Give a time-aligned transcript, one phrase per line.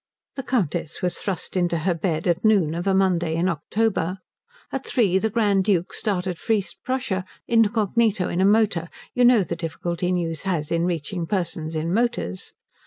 [0.35, 4.17] The Countess was thrust into her bed at noon of a Monday in October.
[4.71, 9.43] At three the Grand Duke started for East Prussia, incognito in a motor you know
[9.43, 12.53] the difficulty news has in reaching persons in motors.